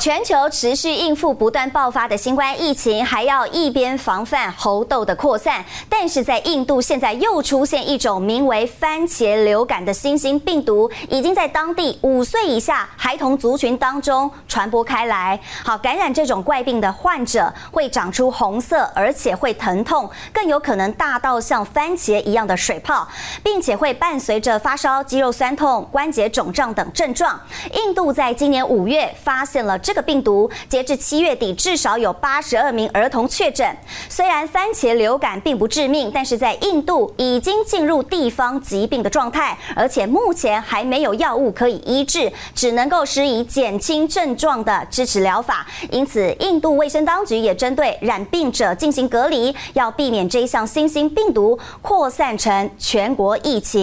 [0.00, 5.62] 全球持续应付不断爆发的新冠疫情，还要一边防范猴痘的扩散。
[5.90, 15.38] 但是在印度，现在又出现一种名为番茄流感的新型病毒，已经在当地五岁以下孩童族群当中传播开来。
[15.62, 23.06] 好，感染这种怪病的患者会长出红色，而且会疼痛，更有可能大到像番茄一样的水泡，
[23.44, 27.38] 并且会伴随着发烧、肌肉酸痛、关节肿胀等症状。
[27.74, 29.78] 印度在今年五月发现了。
[29.90, 33.66] 这个病毒截至七月底，至少有八十二名儿童确诊。
[34.08, 45.66] 虽然番茄流感并不致命，但是在印度已经进入地方疾病的状态，而且目前还没有药物可以医治，只能够施以减轻症状的支持疗法。
[45.90, 53.80] 因此，印度卫生当局也针对染病者进行隔离，要避免这一项新型病毒扩散成全国疫情。